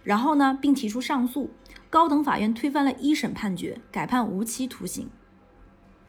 [0.03, 1.49] 然后呢，并提出上诉，
[1.95, 5.09] 高等法院推翻了一审判决，改判无期徒刑，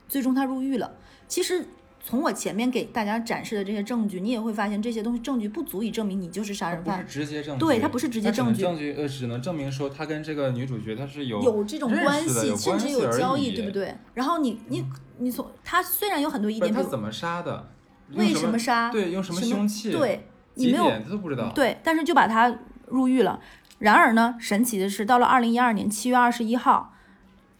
[0.08, 0.96] 最终他入狱了。
[1.28, 1.64] 其实
[2.04, 13.96] 从我前面给大家展示的这些证据，你也会发现这些东西证据不足以证明你就是杀人犯不是犯，直接证据，对它不是直接证据证据呃，只能证明说他跟这个女主角他是有有这种关系，甚至有交易，对不对？
[14.16, 14.84] 然后你你
[15.20, 17.70] 你从他虽然有很多疑点，他怎么杀的？
[18.10, 22.52] 用为什什么杀，对，用什么凶器？，对你没有他都不知道。，对，但是就把他
[22.88, 23.40] 入狱了。
[23.78, 26.94] 然而呢，神奇的是，到了二零一二年七月二十一号，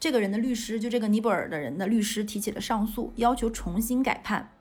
[0.00, 4.52] 这个人的律师，就这个尼泊尔的人的律师提起了上诉，要求重新改判。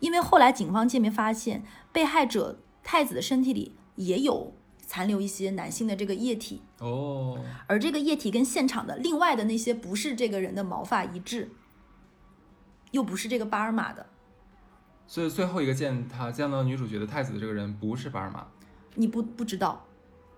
[0.00, 11.52] 因为后来警方界面发现，被害者太子的身体里也有残留一些男性的这个液体，哦，而这个液体跟现场的另外的那些不是这个人的毛发一致，
[12.90, 14.06] 又不是这个巴尔玛的，
[15.06, 18.46] 所以最后一个见他见到女主角的太子的这个人不是巴尔玛，
[18.96, 19.86] 你不不知道，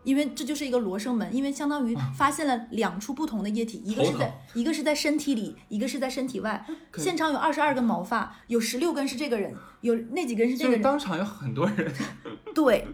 [0.05, 6.65] 因为这就是一个罗生门，因为相当于发现了两处不同的液体，一个是在一个是在身体里，一个是在身体外。
[6.97, 10.83] 现场有二十二根毛发，有十六根是这个人，有那几根是这个人。
[10.83, 11.93] 当场有很多人。
[12.55, 12.87] 对。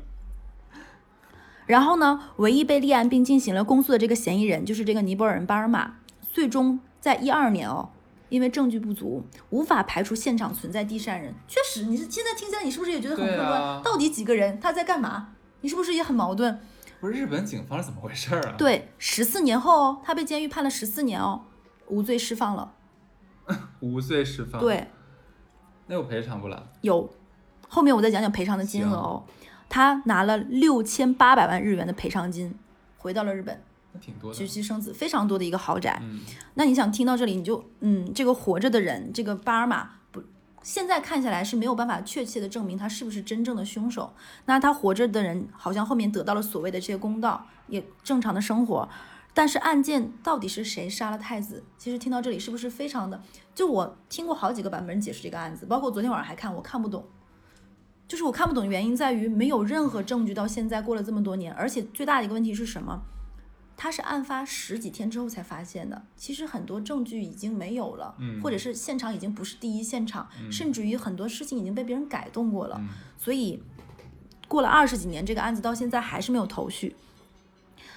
[1.66, 5.98] 然后呢，唯一被立案并进行了公诉的这个嫌疑人就是这个尼泊尔人巴尔玛，
[6.32, 7.90] 最终在一二年哦，
[8.28, 11.34] 因为证据不足，无法排除现场存在第三人。
[11.46, 13.62] 确实，你是现在听起来，你是不是也觉得很混乱？
[13.62, 14.58] 啊到底几个人？
[14.60, 15.28] 他在干嘛？
[15.60, 16.58] 你是不是也很矛盾？
[17.00, 21.46] 不是日本警方是怎么回事儿啊？，对，十四年后哦，他被监狱判了十四年哦，
[21.88, 22.74] 无罪释放了。
[23.80, 24.86] 无罪释放。，对，
[25.86, 26.62] 那有赔偿不啦？
[26.82, 27.10] 有，
[27.68, 29.24] 后面我再讲讲赔偿的金额哦。
[29.68, 32.54] 他拿了六千八百万日元的赔偿金，
[32.98, 34.46] 回到了日本，那挺多的娶。
[34.46, 35.98] 妻生子，非常多的一个豪宅。
[36.02, 36.20] 嗯，
[36.54, 39.90] 那你想听到这里，你就嗯，这个活着的人，这个巴尔玛不，
[40.62, 44.12] 现在看下来是没有办法确切的证明他是不是真正的凶手。
[44.44, 48.88] 那他活着的人，好像后面得到了所谓的这些公道，也正常的生活。
[49.32, 51.62] 但是案件到底是谁杀了太子？
[51.78, 53.22] 其实听到这里是不是非常的？
[53.54, 57.04] 就我听过好几个版本解释这个案子，包括昨天晚上还看，我看不懂。
[58.08, 63.00] 就是我看不懂的，原因在于没有任何证据，到现在过了这么多年，而且最大的一个问题是什么？
[63.82, 73.62] 他是案发十几天之后才发现的，其实很多证据已经没有了，嗯或者是现场已经不是第一现场，嗯甚至于很多事情已经被别人改动过了，嗯所以
[74.48, 76.94] 过了二十几年，这个案子到现在还是没有头绪。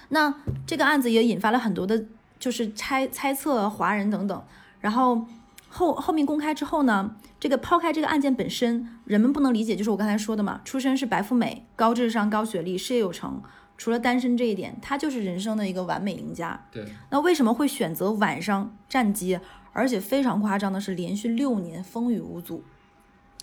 [0.08, 0.34] 那
[0.66, 2.06] 这个案子也引发了很多的，
[2.38, 4.42] 就是猜猜测、华人等等。
[4.80, 5.26] 然后
[5.68, 13.42] 后后面公开之后呢，这个抛开这个案件本身，人们不能理解，就是我刚才说的嘛，出身是白富美，高智商、高学历，事业有成，
[13.76, 16.66] 除了单身这一点，他就是人生的一个完美赢家。
[16.70, 19.40] 对，那为什么会选择晚上站街？
[19.72, 22.62] 而且非常夸张的是，连续六年风雨无阻，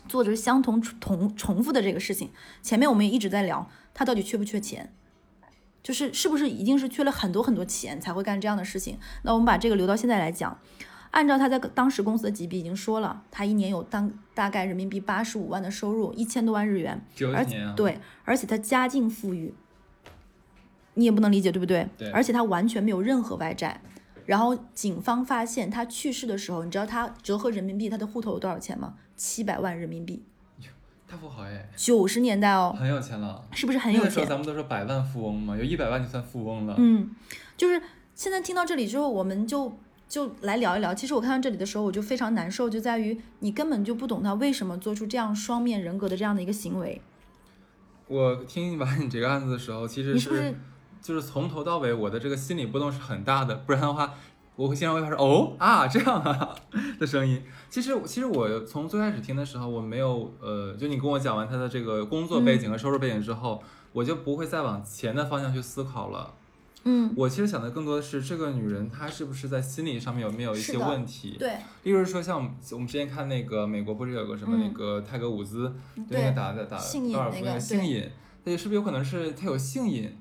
[0.08, 2.30] 做着相同重重复的这个事情。
[2.62, 4.94] 前面我们也一直在聊，他到底缺不缺钱？
[5.84, 8.98] 就是是不是一定是缺了很多很多钱才会干这样的事情？
[9.24, 10.58] 那我们把这个留到现在来讲。
[11.10, 17.44] 按照他在当时公司的级别已经说了，他一年有当大概人民币八十五万的收入，一千多万日元，而
[17.76, 19.54] 对，而且他家境富裕，
[20.96, 21.88] 你也不能理解，对不对？
[21.98, 23.82] 对而且他完全没有任何外债，
[24.26, 28.96] 然后警方发现他去世的时候，你知道他折合人民币他的户头有多少钱吗？
[29.16, 30.24] 七百万人民币，
[31.08, 33.44] 大富豪哎，九十年代哦，很有钱了。
[33.52, 34.10] 是不是很有钱？
[34.10, 36.76] 那个时候咱们都说百万富翁嘛，有一百万就算富翁了。
[36.78, 37.10] 嗯，
[37.58, 37.82] 就是
[38.16, 39.78] 现在听到这里之后，我们就
[40.08, 40.94] 就来聊一聊。
[40.94, 47.02] 其实我看到这里的时候，我就非常难受，就在于你根本就不懂他为什么做出这样双面人格的这样的一个行为。
[48.08, 50.54] 我听完你这个案子的时候，其实你是不是
[51.02, 54.14] 就是从头到尾我的这个心理波动是很大的，不然的话，
[54.56, 56.56] 我会经常会发出哦啊这样啊
[57.00, 57.42] 的声音。
[57.70, 66.34] 其实其实我从最开始听的时候，我没有呃，就你跟我讲完他的这个工作背景和收入背景之后，我就不会再往钱的方向去思考了。
[66.84, 71.36] 嗯，我其实想的更多的是这个女人她是不是在心理上面有没有一些问题？
[71.38, 72.38] 对例如说像
[72.72, 76.78] 我们之前看那个美国不是有个什么那嗯个泰格伍兹，就那对个打打打
[77.14, 78.10] 高尔夫那那个性瘾，
[78.46, 80.12] 那是不是有可能是他有性瘾，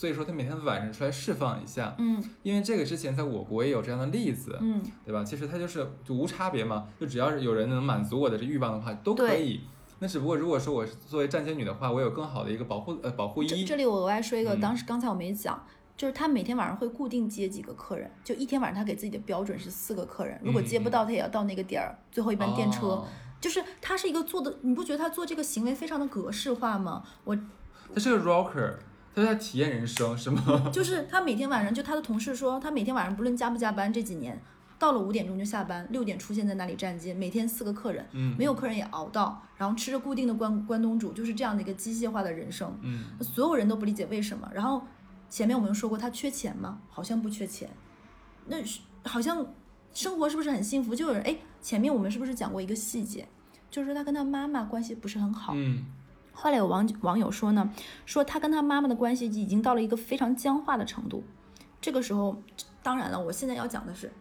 [0.00, 1.94] 所以说他每天晚上出来释放一下？
[1.98, 5.22] 嗯因为这个之前在我国也有这样的例子，嗯，对吧？
[5.22, 9.60] 其实它就是就无差别嘛，就只要是有人能满足我的这欲望的话，都可以。
[9.98, 13.46] 那只不过如果说我是作为站街女的话，我有更好的一个保护呃保护衣。
[13.46, 15.62] 这这里我额外说一个，嗯当时刚才我没讲。
[15.98, 22.86] 就是他每天晚上会固定接几个客人，就一天晚上他给自己的标准是四个客人，如果接不到他也要到那个点儿，最后一班电车。
[22.86, 23.06] 哦
[23.38, 27.02] 就是他是一个做的，你不觉得他做这个行为非常的格式化吗？
[27.24, 27.34] 我
[27.94, 28.74] 他是个 rocker，
[29.14, 30.70] 他在体验人生是吗？
[30.72, 34.40] 就是他每天晚上，就他的同事说，他每天晚上不论加不加班，这几年
[34.78, 44.48] 到了五点钟就下班，六点出现在那里站街，每天四个客人，嗯没有客人也熬到，然后吃着固定的关关东煮，就是这样的一个机械化的人生，嗯，所有人都不理解为什么。
[44.54, 44.82] 然后
[45.28, 46.80] 前面我们说过，他缺钱吗？
[46.88, 47.68] 好像不缺钱，
[48.46, 49.46] 那是好像
[49.92, 50.94] 生活是不是很幸福？
[50.94, 53.28] 就有人哎，前面我们是不是讲过一个细节，
[53.70, 55.84] 就是说他跟他妈妈关系不是很好，嗯
[56.32, 57.70] 后来有网网友说呢，
[58.06, 61.22] 说他跟他妈妈的关系已经到了一个非常僵化的程度。
[61.80, 62.42] 这个时候，
[62.82, 64.12] 当然了，我现在要讲的是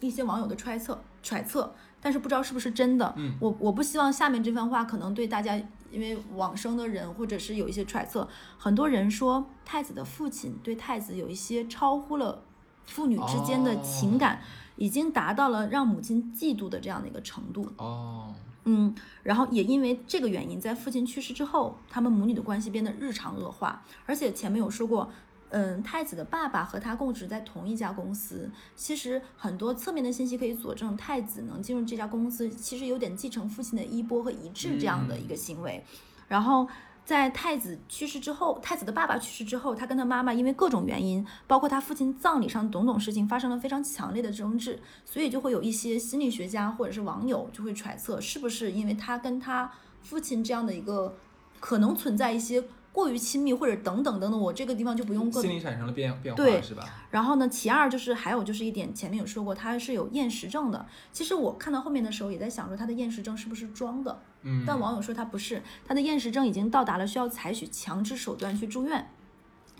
[0.00, 3.12] 一些网友的揣测揣测，但是不知道是不是真的。
[3.16, 5.56] 嗯我我不希望下面这番话可能对大家，
[5.90, 12.42] 因为往生的人或者是有一些揣测，很多人说太子的父亲对太子有一些超乎了
[12.86, 14.40] 父女之间的情感，
[14.76, 17.68] 已经达到了让母亲嫉妒的这样的一个程度。
[17.78, 18.32] 哦，
[18.70, 23.82] 嗯，然后也因为这个原因，在父亲去世之后，他们母女的关系变得日常恶化。
[24.04, 25.10] 而且前面有说过，
[25.48, 28.50] 嗯，太子的爸爸和他供职在同一家公司。
[28.76, 35.82] 其实很多侧面的信息可以佐证，太子能进入这家公司，其实有点继承父亲的衣钵和遗志这样的一个行为。
[36.28, 36.68] 然后
[37.08, 51.16] 在太子去世之后，太子的爸爸去世之后，他跟他妈妈因为各种原因，包括他父亲葬礼上种种事情，发生了非常强烈的争执，所以就会有一些心理学家或者是网友就会揣测，是不是因为他跟他父亲这样的一个
[51.58, 56.84] 可能存在一些过于亲密或者等等等等，我这个地方就不用各心理产生了变变化对是吧？
[57.10, 60.84] 然后呢，其二就是还有就是一点，前面有说过他是有厌食症的。
[61.10, 69.10] 其实我看到后面的时候也在想说他的厌食症是不是装的，嗯，但网友说他不是，他的厌食症已经到达了需要采取强制手段去住院，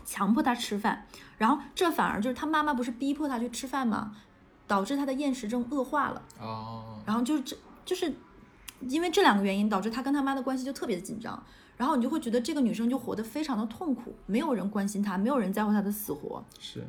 [0.05, 1.07] 强迫他吃饭。
[1.37, 4.17] 然后这反而就是他妈妈不是逼迫他去吃饭吗？
[4.67, 6.23] 导致他的厌食症恶化了。
[6.41, 8.13] 哦，然后就是这就是
[8.81, 11.43] 因为这两个原因，导致他跟他妈的关系就特别的紧张。
[11.77, 16.45] 然后你就会觉得这个女生就活得非常的痛苦，没有人关心她，没有人在乎她的死活。
[16.59, 16.85] 是，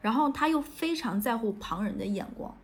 [0.00, 2.56] 然后他又非常在乎旁人的眼光，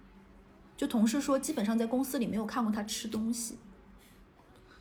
[0.76, 3.58] 就同事说，基本上在公司里没有看过他吃东西，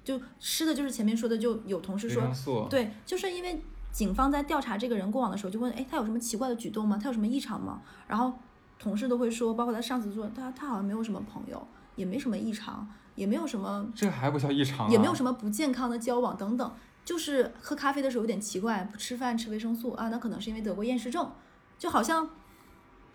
[0.04, 7.00] 就吃的就是前面说的，就有同事说对，就是因为警方在调查这个人过往的时候，就问，哎，他有什么奇怪的举动吗？
[7.02, 7.82] 他有什么异常吗？
[8.08, 8.34] 然后
[8.78, 12.86] 同事都会说，包括他上司说，他他好像没有什么朋友，也没什么异常，
[13.16, 21.32] 也没有什么这还不叫异常、啊，也没有什么不健康的交往等等，就是喝咖啡的时候有点奇怪，不吃饭吃维生素啊，那可能是因为得过厌食症，
[21.78, 22.30] 就好像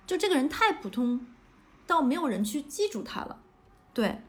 [0.06, 1.26] 就这个人太普通，
[1.86, 3.40] 到没有人去记住他了，
[3.92, 4.22] 对。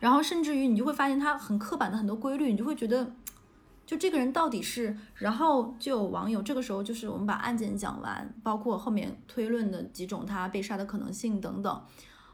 [0.00, 3.14] 然后甚至于你就会发现他很刻板的很多规律，你就会觉得，
[3.86, 11.84] 就这个人到底是，然后就有网友这个时候就是我们把案件讲完，包括后面推论的几种他被杀的可能性等等，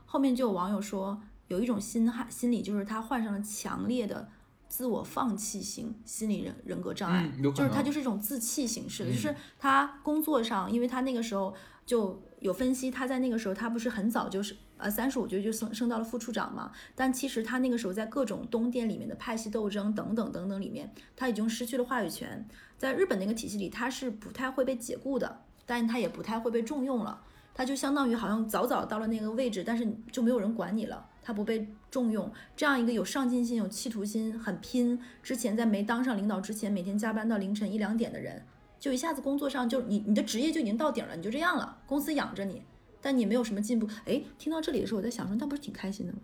[0.06, 4.28] 后面就有网友说有一种心害心理，就是他患上了强烈的
[4.68, 9.12] 自我放弃型心理人人格障碍，嗯就是他就是一种自弃形式的，嗯。
[9.12, 22.46] 就是他工作上，因为他那个时候就有分析，他在那个时候他不是很早就是呃三十五岁就升升到了副处长嘛，但其实他那个时候在各种东电里面的派系斗争等等等等里面，他已经失去了话语权，
[22.76, 27.22] 在日本那个体系里，他是不太会被解雇的，但他也不太会被重用了。
[27.54, 32.30] 他就相当于好像早早到了那个位置，但是就没有人管你了，他不被重用。
[32.54, 38.44] 这样一个有上进心、有企图心、很拼，之前在没当上领导之前，每天加班到凌晨一两点的人，
[38.78, 42.62] 就一下子工作上就你你的职业就已经到顶了，你就这样了，公司养着你，
[43.00, 43.88] 但你没有什么进步。
[44.04, 46.18] 哎，听到这里的时候，我在想说，那不是挺开心的吗？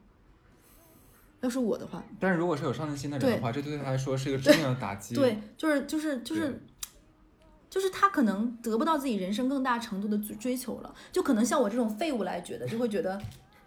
[1.41, 5.15] 要是我的话，但是如果是有上进心的人的话，这对他来说是一个致命的打击。
[5.17, 6.63] 对，就是就是就是
[7.69, 13.21] 就是他可能得不到自己人生更大程度的追追求了，就可能像我这种废物来觉得，就会觉得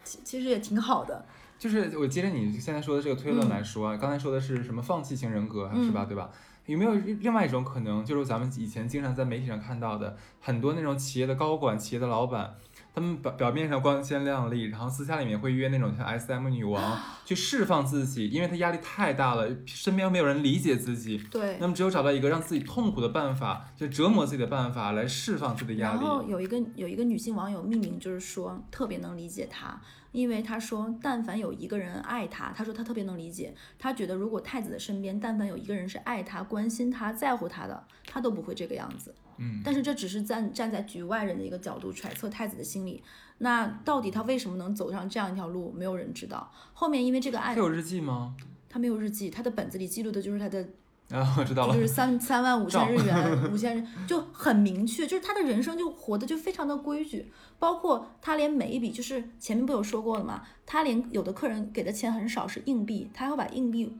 [0.05, 1.25] 其其实也挺好的。
[1.57, 6.05] 就是我接着你现在说的这个推论嗯来说啊，刚才说的是什么放弃型人格，是吧？
[6.05, 6.29] 对吧？
[6.65, 12.55] 有没有另外一种可能，就是咱们以前经常在媒体上看到的很多那种企业的高管、企业的老板，
[12.95, 26.31] 他们表表面上光鲜亮丽，然后私下里面会约那种像 S M 女王去释放自己，因为她压力太大了，身边又没有人理解自己，对，那么只有找到一个让自己痛苦的办法，就折磨自己的办法来释放自己的压力然后力。
[26.31, 29.77] 有一个有一个女性网友匿名就是说特别能理解她，
[30.13, 39.13] 因为她说但凡有一个人爱她，她说她特别能理解，她觉得如果太子的身边但凡有一个人是爱她、关心她、在乎她的，她都不会这个样子。
[39.37, 43.03] 嗯，但是这只是站站在局外人的一个角度揣测太子的心理。
[43.39, 46.51] 那到底他为什么能走上这样一条路，没有人知道。
[46.73, 48.35] 后面因为这个案他，有日记吗？
[48.69, 50.65] 他没有日记，他的本子里记录的就是他的
[51.11, 51.79] 啊，我知道了就。
[51.81, 63.95] 是三 三万五千日元， 五千日就很明确，就是他的人生就活得就非常的规矩，包括他连每一笔，就是前面不有说过了嘛，他连有的客人给的钱很少是硬币，他还会把硬币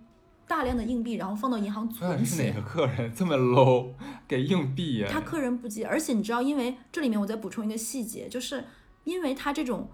[0.48, 2.36] 大量的硬币，然后放到银行存起。
[2.38, 3.94] 是哪个客人这么 low，
[4.28, 5.08] 给硬币呀？
[5.10, 8.64] 他客人不接，而且你知道，因为这里面我再补充一个细节，就是
[9.04, 9.90] 因为他这种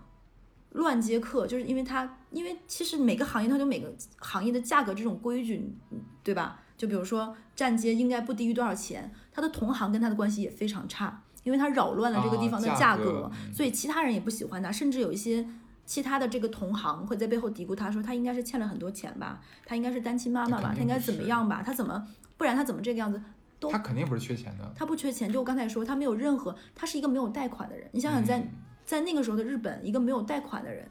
[0.72, 6.60] 乱接客，就是因为他，因为其实每个行业它就每个行业的价格这种规矩，嗯对吧？
[6.78, 15.48] 就比如说站街应该不低于多少钱，他的同行跟他的关系也非常差，因为他扰乱了这个地啊方的价格，所以其他人也不喜欢他，甚至有一些。
[15.92, 23.22] 其他的这个同行会在背后嘀咕他说他应该是欠了很多钱吧，他应该是单亲妈妈吧，他应该怎么样吧，他怎么不然他怎么这个样子？
[23.60, 24.74] 都他肯定不是缺钱的。
[24.74, 27.90] 他不缺钱，就我刚才说，他没有任何，他是一个没有贷款的人。
[27.92, 28.42] 你想想在，
[28.86, 30.88] 在、那个时候的日本，一个没有贷款的人，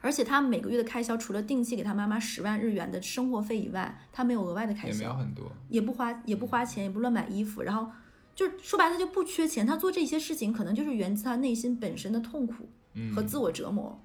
[0.00, 7.92] 而且他每个月的开销，除了定期给他妈妈十万日元的生活费以外，他没有额外的开也没有销，很多，也不花也不花钱，也不乱买衣服，然后
[8.34, 9.66] 就说白了他就不缺钱。
[9.66, 12.68] 他做这些事情，可能就是源自他内心本身的痛苦嗯，
[13.14, 14.00] 和自我折磨。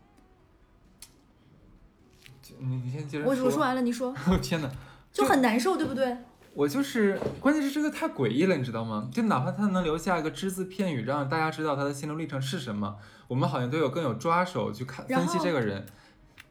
[2.60, 4.69] 你你先接着我我说完了，你说 哦天哪，
[5.13, 6.17] 就很难受，对不对？
[6.56, 9.08] 我就是，关键是这个太诡异了，你知道吗？
[9.13, 12.97] 就哪怕他能留下一个只字片语，让大家知道他的心路历程是什么，
[13.28, 15.86] 我们好像都有更有抓手去看分析这个人。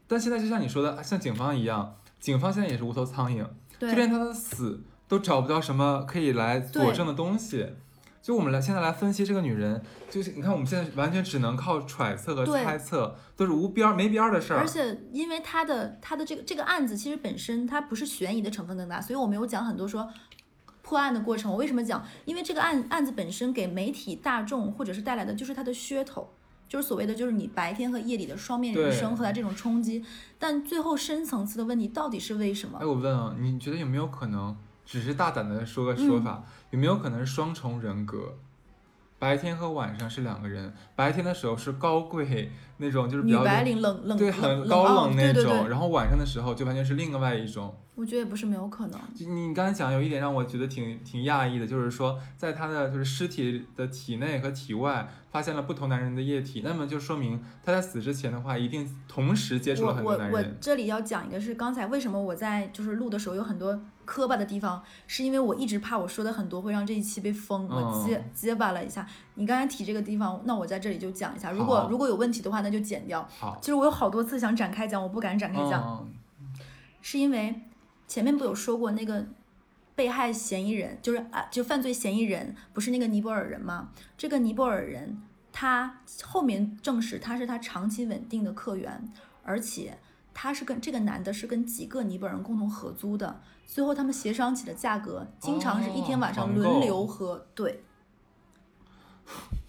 [0.07, 3.45] 但现在就像你说的，像警方一样，警方现在也是无头苍蝇，
[3.77, 7.73] 就连他的死都找不到什么可以来佐证的东西。
[8.21, 14.67] 就我们来现在来分析这个女人，就是你看我们现在完全只能靠揣测和猜测，都是无边儿没边儿的事儿而。
[14.67, 20.07] 且因为她的她的这个这个案子其实本身它不是悬疑的成分更大，所以我没有讲很多说
[20.81, 21.49] 破案的过程。
[21.49, 22.05] 我为什么讲？
[22.25, 26.29] 因为这个案案子本身给媒体大众或者是带来的就是它的噱头，
[26.67, 30.03] 就是所谓的就是你白天和夜里的双面人生和它这种冲击。
[30.37, 32.91] 但最后深层次的问题到底是为什么哎，么？
[32.91, 34.55] 我问啊，你觉得有没有可能，
[34.85, 38.35] 只是大胆的说个嗯说法，有没有可能是双重人格？
[39.17, 47.75] 白天和晚上是两个人，白天的时候是高贵那种，就是比较女白领冷冷对，很高冷那种，对对对，然后晚上的时候就完全是另外一种。
[47.95, 48.97] 我觉得也不是没有可能。
[49.13, 60.57] 就你刚才讲有一点让我觉得挺挺讶异的，就是说在他的就是尸体的体内和体外发现了不同男人的液体，那么就说明他在死之前的话，一定同时接触了很我我我多男人。
[60.61, 63.77] 这里要讲一个是刚才为什么我在就是录的时候有很多
[64.09, 69.07] 磕巴的地方，是因为我一直怕我说的很多会让这一期被封，我嗯结结巴了一下。
[69.35, 71.51] 你刚才提这个地方，那我在这里就讲一下。
[71.51, 73.21] 如果如果有问题的话，那就剪掉。
[73.37, 76.09] 好，其实我有好多次想展开讲，我不敢展开讲，嗯，
[77.03, 77.61] 是因为
[78.07, 79.27] 前面不有说过那个。
[79.95, 83.89] 被害嫌疑人就是啊，就犯罪嫌疑人不是那个尼泊尔人吗？
[84.17, 89.11] 这个尼泊尔人他后面证实他是他长期稳定的客源，
[89.43, 89.97] 而且
[90.33, 97.83] 他是跟这个男的是跟几个尼泊尔人共同合租的，最后他们协商起的价格，经常是一天晚上轮流喝，对，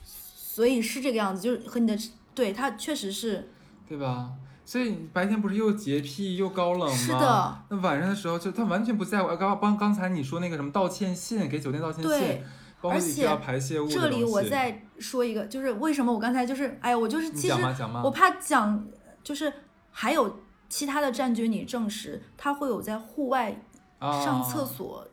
[0.03, 1.97] 所以是这个样子，就是和你的
[2.35, 3.51] 对他确实是
[3.87, 4.33] 对吧？
[4.65, 6.97] 所以白天不是又洁癖又高冷吗？
[6.97, 7.63] 是的。
[7.69, 9.29] 那晚上的时候就他完全不在乎。
[9.37, 12.45] 刚刚刚才你说那个什么道歉信，给酒店道歉信对，
[12.81, 17.55] 包括而且你需要排泄物的这里我再说一个，就是为什么我刚才就是哎呀，我就是你其实
[18.03, 18.87] 我怕讲
[19.23, 19.53] 就是
[19.91, 20.41] 还有
[20.71, 23.57] 其他的战军，你证实他会有在户外啊
[24.01, 25.07] 上厕所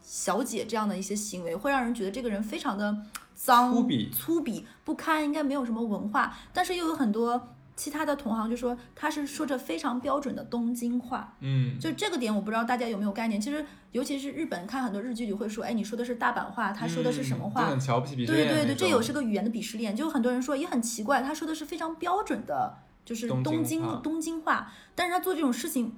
[0.00, 2.96] 小姐这样的一些行为，会让人觉得这个人非常的
[3.34, 13.40] 脏、粗鄙粗鄙不堪，应该没有什么文化，但是又有很多其他的同行就说他是说着非常标准的东京话，嗯，就这个点我不知道大家有没有概念。
[13.40, 17.68] 其实尤其是日本看很多日剧里会说，哎，你说的是大阪话，他说的是什么话？
[17.68, 22.74] 嗯很瞧不起鄙视对对对，这有是个语言的鄙视链，就很多人说也很奇怪，他说的是非常标准的，
[23.04, 25.94] 就是东京东京话东京话，但是他做这种事情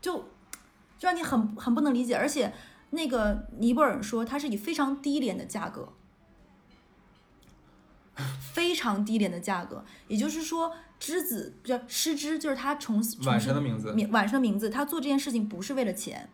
[0.00, 0.24] 就
[1.00, 2.52] 就让你很很不能理解，而且
[2.90, 5.94] 那个尼泊尔说他是以非常低廉的价格。
[8.52, 16.28] 非常低廉的价格，也就是说，之子不叫失之，就是他从从晚事上的名字，晚上的名字，他做这件事情不是为了钱，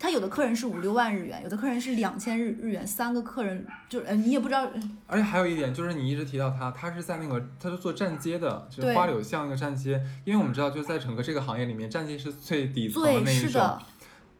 [0.00, 4.66] 他有的客人是五六万日元，有的客人是两千日日元，三个客人就呃你也不知道，
[5.06, 13.50] 而且还有一点就是你一直提到他，他是在那个他是做站街的，就是花柳巷那个站街，因为我们知道就在整个这个行业里面，站街是最底层的对，那一种。
[13.50, 13.82] 是的，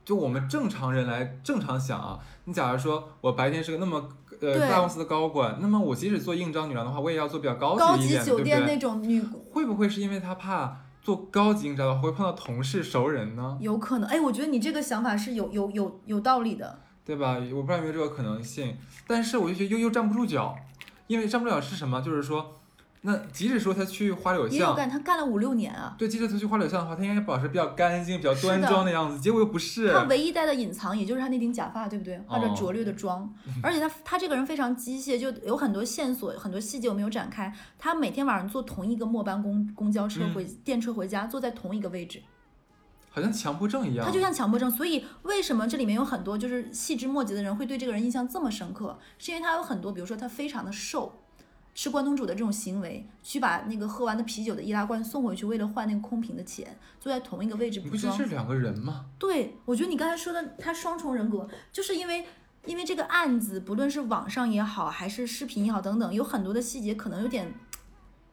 [0.03, 4.09] 就我们正常人来正常想啊，你假如说我白天是个那么
[4.41, 8.79] 呃对大公司的高管，那么我即使做应招女郎的话，我也要做比较高高级级一点的，对酒店那不对？
[8.79, 13.57] 种女会不会是因为他怕做高级营销的话会碰到同事熟人呢？
[13.61, 17.39] 有可能，哎，我觉得你这个想法是有有有有道理的，对吧？
[17.55, 18.77] 我不知道有没有这个可能性，
[19.07, 20.57] 但是我就觉得又又站不住脚，
[21.07, 22.01] 因为站不住脚是什么？
[22.03, 22.60] 就是说，
[23.03, 29.91] 那即使说他去花柳巷，也有干，他干了五六年啊，对，即使他去花柳巷的话，他应该保持比较干净、比较端庄的样子，结果又不是。
[29.91, 32.19] 他唯一带的隐藏也就是他那顶假发，对不对？
[32.27, 33.33] 化着哦拙劣的妆，
[33.63, 37.51] 而且他他这个人非常机械，就有很多线索、很多细节我没有展开。
[37.79, 42.23] 他每天晚上坐同一个末班公公交车嗯回、电车回家，坐在同一个位置。
[43.13, 44.05] 好像强迫症一样。
[44.07, 48.99] 他就像强迫症，所以为什么这里面有很多就是细枝末节的人会对这个人印象这么深刻？
[49.19, 51.21] 是因为他有很多，比如说他非常的瘦，
[51.81, 58.14] 吃关东煮的这种行为，去把那个喝完的啤酒的易拉罐送回去，为了换那个空瓶的钱，坐在同一个位置不觉得。
[58.14, 59.07] 是两个人吗？
[59.18, 62.26] 对，我觉得你刚才说的他双重人格，就是因为
[62.66, 67.51] 因为这个案子，不论是网上也好，还是视频也好，等等，有很多的细节可能有点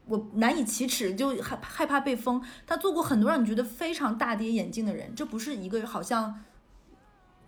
[0.08, 2.44] 我难以启齿，就害害怕被封。
[2.66, 6.38] 他做过很多让你觉得非常大跌眼镜的人，这不是一个好像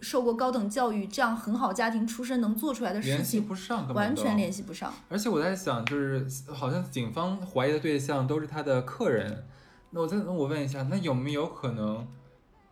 [0.02, 4.94] 受过高等教育、这样很好家庭出身能做出来的事联系情，完全联系不上。
[5.10, 9.46] 而且我在想，就是好像警方怀疑的对象都是他的客人，
[9.92, 12.08] 那我再那我问一下，那有没有可能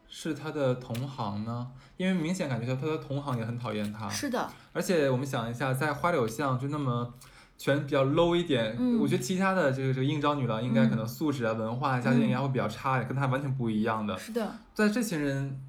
[0.08, 1.68] 是他的同行呢？
[1.98, 7.14] 因为明显感觉到他的同行也很讨厌他，是的，而且我们想一下，在花柳巷就那么。
[7.60, 14.16] 全比较 low 一点，嗯我觉得其他的这个这个应招女郎应该嗯可能素质啊、文化啊、家境应该会比较差一点，跟她完全不一样的。
[14.16, 14.56] 是的。
[14.76, 15.60] 在这群人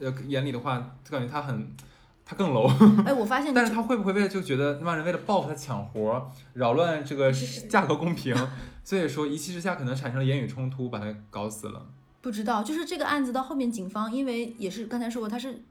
[0.00, 1.74] 呃眼里的话，就感觉他很，
[2.24, 2.68] 他更 low。
[3.04, 7.32] 哎，我发现但是他会不会为了就觉得那帮人为了报复他抢活儿，扰乱这个
[7.68, 8.34] 价格公平，
[8.82, 11.86] 所以说一气之下可能产生了言语冲突，把他搞死了。
[12.20, 15.62] 不知道，就是这个案子到后面，警方因为也是刚才说过，他是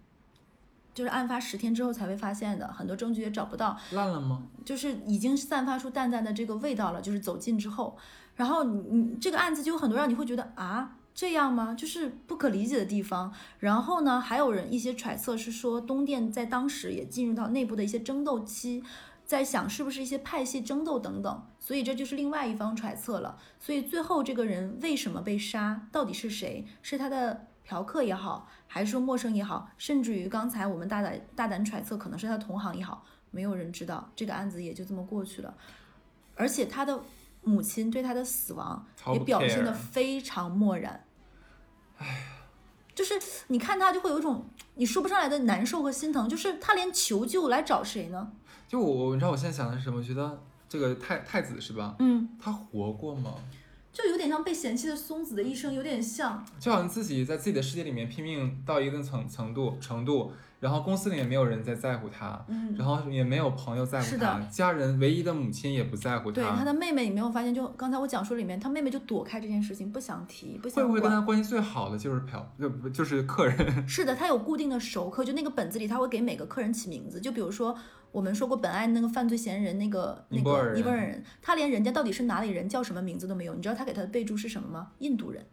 [0.93, 4.43] 就是案发十天之后才被发现的，很多证据也找不到，烂了吗？
[4.63, 7.97] 就是已经散发出淡淡的这个味道了，就是走近之后，
[8.35, 11.73] 然后你你这个案子就有很多让你会觉得啊这样吗？
[11.73, 13.33] 就是不可理解的地方。
[13.59, 18.83] 然后呢，还有人一些揣测是说东电在当时也进入到内部的一些争斗期。
[19.25, 23.39] 在想是不是一些派系争斗等等，所以这就是另外一方揣测了。
[23.57, 26.67] 所以最后这个人为什么被杀，到底是谁？
[26.81, 35.55] 是他的嫖客也好，还是说陌生也好，甚至于刚才我们大胆大胆揣测，可能是他同行也好，没有人知道，这个案子也就这么过去了。
[36.35, 37.01] 而且他的
[37.43, 41.05] 母亲对他的死亡也表现得非常漠然。
[41.97, 42.29] 哎
[42.95, 43.15] 就是
[43.47, 48.31] 你看他就会有一种你说不上来的难受和心疼，就是他连求救来找谁呢？
[48.67, 49.97] 就我，你知道我现在想的是什么？
[49.97, 51.95] 我觉得这个太太子是吧？
[51.97, 53.33] 嗯，他活过吗？
[53.91, 56.45] 就有点像被嫌弃的松子的一生，有点像。
[56.59, 60.31] 就好像自己在自己的世界里面拼命到一定程程度程度，
[60.63, 67.53] 然后公司里也没有人在在乎他，嗯，然后也没有朋友在乎他，家人唯一的母亲也不在乎他对他的妹妹，你没有发现？
[67.53, 71.11] 就刚才我讲述里面，他妹妹就躲开这件事情，不想提，不想会不会跟。
[71.11, 73.57] 他关系最好的就是嫖，就就是客人？
[73.85, 77.77] 是的，他有固定的熟客，就那个本子里他会给每个客人起名字，就比如说
[78.13, 84.91] 我们说过本案那个犯罪嫌疑人那个那个尼泊尔人，他连人家到底是哪里人叫什么名字都没有，你知道他给他的备注是什么吗？
[84.99, 85.45] 印度人。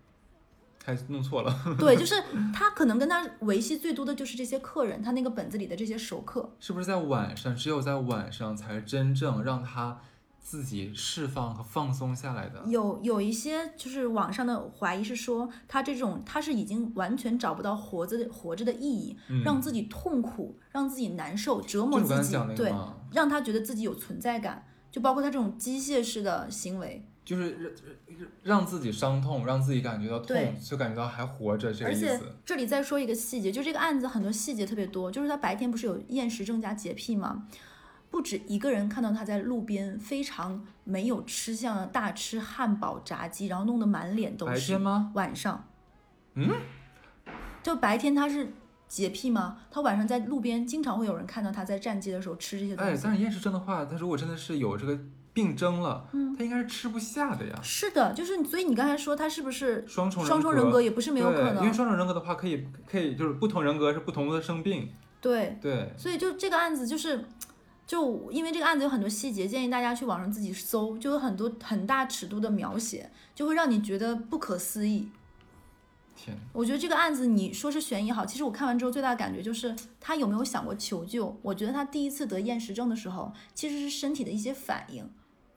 [0.94, 2.14] 还弄错了， 对，就是
[2.52, 6.50] 他可能跟他维系最多的就是这些客人，他那个本子里的这些熟客。
[6.58, 7.54] 是不是在晚上？
[7.54, 10.00] 只有在晚上才是真正让他
[10.40, 12.62] 自己释放和放松下来的。
[12.66, 22.72] 有有一些就是网上的怀疑是说，他这种他是已经完全找不到活着的活着的意义，嗯让自己痛苦，让自己难受，折磨自己对，
[23.12, 27.06] 让他觉得自己有存在感，就包括他这种机械式的行为。
[27.30, 27.72] 就是
[28.42, 32.24] 让让自己伤痛，让自己感觉到痛，就感觉到还活着这个而且意思。
[32.44, 37.46] 这里再说一个细节，就这个案子很多细节特别多，就是他白天不是有厌食症加洁癖吗？
[38.10, 44.66] 不止一个人看到他在路边非常没有吃相的大吃汉堡、炸鸡，然后弄得满脸都白是。
[44.72, 45.12] 天吗？
[45.14, 45.68] 晚上，
[46.34, 46.50] 嗯，
[47.62, 48.52] 就白天他是
[48.88, 49.58] 洁癖吗？
[49.70, 53.02] 他晚上在路边经常会有人看到他在站街的时候吃这些东哎，西。
[53.04, 54.98] 但是厌食症的话，他如果真的是有这个
[55.40, 57.58] 病症了，嗯他应该是吃不下的呀。
[57.62, 61.72] 是的，就是所以你刚才说他是不是双重双重人格也不是没有可能，因为。
[61.72, 64.90] 双重人格的话，可以可以就是不同人格是不同的生病。
[65.20, 67.24] 对，对，所以就这个案子就是，
[67.86, 75.08] 就因为这个案子有很多细节，建议大家去网上自己搜，就有很多很大尺度的描写，就会让你觉得不可思议。
[76.16, 81.34] 天，我觉得这个案子你说是悬疑好，其实我看完之后最大的感觉就是他有没有想过求救？
[81.40, 85.08] 我觉得他第一次得厌食症的时候，其实是身体的一些反应，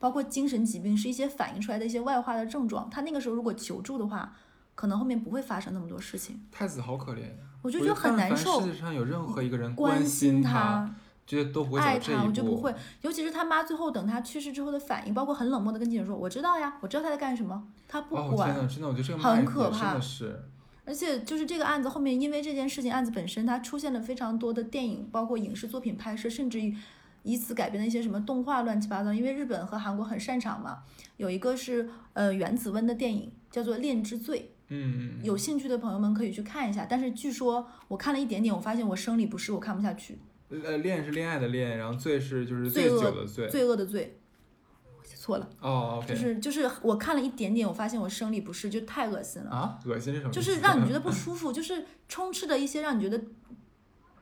[0.04, 2.90] 包括精神疾病是一些反映出来的一些外化的症状。
[2.90, 4.36] 他那个时候如果求助的话，
[4.76, 6.44] 可能后面不会发生那么多事情。
[6.52, 7.30] 太子好可怜呀。
[7.62, 10.94] 我就觉得很难受世界上有任何一个人关心他，
[11.26, 12.22] 这些都不会走爱他。
[12.26, 12.76] 我就不会。
[13.00, 18.54] 尤其是他妈最后等他去世之后的反应，包括很冷漠的跟记者说：“我知道呀，我知道他在干什么。”他不哦，管。
[18.68, 20.44] 真的，我觉得这个很可怕真的是。
[20.84, 26.76] 而且就是这个案子后面，因为这件事情案子本身，它出现了非常多的电影，包括影视作品拍摄，甚至于
[27.24, 29.14] 以此改编的一些什么动画乱七八糟。
[29.14, 30.84] 因为日本和韩国很擅长嘛，
[31.18, 36.86] 有一个是呃原子温的电影叫做《恋之罪》，嗯嗯，有兴趣的朋友们可以去看一下。
[36.90, 40.20] 但是据说我看了一点点，我发现我生理不适，我看不下去。
[40.50, 43.48] 呃，恋是恋爱的恋，然后罪是就是罪恶醉酒的罪。
[43.50, 44.20] 罪恶的罪，
[44.86, 46.04] 我写错了，哦。
[46.08, 49.50] 就是就是我看了一点点，我发现我生理不适，就太恶心了。
[49.50, 50.32] 啊，恶心是什么？
[50.32, 53.20] 就是让你觉得不舒服，就是充斥着一些让你觉得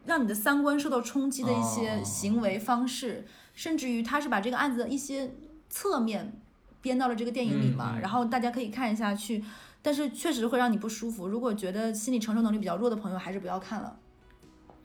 [0.06, 5.32] 让你的三观受到冲击的一些哦行为方式，甚至于他是把这个案子的一些
[5.70, 6.40] 侧面
[6.82, 9.44] 编到了这个电影里嘛，然后大家可以看一下去，
[9.82, 11.28] 但是确实会让你不舒服。
[11.28, 13.98] 如果觉得心理承受能力比较弱的朋友，还是不要看了。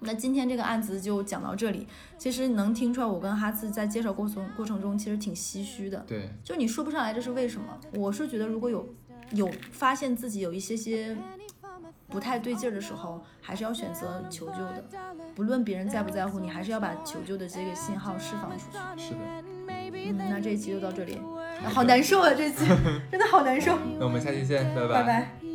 [0.00, 1.86] 那今天这个案子就讲到这里，
[2.18, 6.04] 其实能听出来，我跟哈次在介绍过程过程中其实挺唏嘘的。
[6.06, 7.66] 对，就你说不上来这是为什么。
[7.94, 8.86] 我是觉得如果有
[9.32, 11.16] 有发现自己有一些些
[12.08, 14.84] 不太对劲儿的时候，还是要选择求救的。
[15.34, 19.02] 不论别人在不在乎你，还是要把求救的这个信号释放出去。
[19.02, 19.18] 是的。
[20.08, 21.20] 嗯，那这一期就到这里，
[21.64, 22.64] 好难受啊，这期
[23.10, 25.45] 真的好难受， 那我们下期见，拜拜拜。